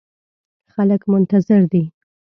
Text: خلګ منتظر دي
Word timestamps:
خلګ 0.73 1.01
منتظر 1.11 1.61
دي 1.71 1.83